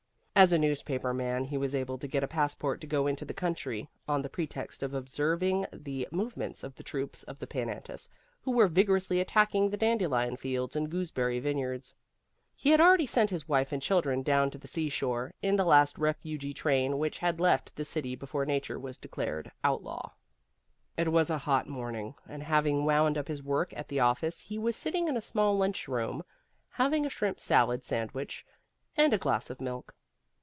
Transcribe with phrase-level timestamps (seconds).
[0.33, 3.33] As a newspaper man he was able to get a passport to go into the
[3.33, 8.09] country, on the pretext of observing the movements of the troops of the Pan Antis,
[8.41, 11.93] who were vigorously attacking the dandelion fields and gooseberry vineyards.
[12.55, 15.99] He had already sent his wife and children down to the seashore, in the last
[15.99, 20.09] refugee train which had left the city before Nature was declared outlaw.
[20.97, 24.57] It was a hot morning, and having wound up his work at the office he
[24.57, 26.23] was sitting in a small lunchroom
[26.69, 28.43] having a shrimp salad sandwich
[28.97, 29.93] and a glass of milk.